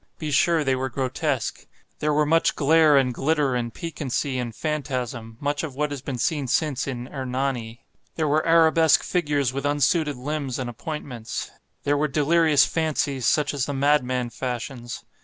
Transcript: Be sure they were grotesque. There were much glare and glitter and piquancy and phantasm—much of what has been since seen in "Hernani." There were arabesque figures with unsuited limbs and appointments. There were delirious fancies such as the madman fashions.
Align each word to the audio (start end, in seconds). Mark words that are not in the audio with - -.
Be 0.17 0.31
sure 0.31 0.63
they 0.63 0.75
were 0.75 0.89
grotesque. 0.89 1.67
There 1.99 2.11
were 2.11 2.25
much 2.25 2.55
glare 2.55 2.97
and 2.97 3.13
glitter 3.13 3.53
and 3.53 3.71
piquancy 3.71 4.39
and 4.39 4.55
phantasm—much 4.55 5.61
of 5.61 5.75
what 5.75 5.91
has 5.91 6.01
been 6.01 6.17
since 6.17 6.53
seen 6.53 6.75
in 6.87 7.05
"Hernani." 7.13 7.85
There 8.15 8.27
were 8.27 8.43
arabesque 8.43 9.03
figures 9.03 9.53
with 9.53 9.63
unsuited 9.63 10.15
limbs 10.17 10.57
and 10.57 10.71
appointments. 10.71 11.51
There 11.83 11.97
were 11.97 12.07
delirious 12.07 12.65
fancies 12.65 13.27
such 13.27 13.53
as 13.53 13.67
the 13.67 13.75
madman 13.75 14.31
fashions. 14.31 15.05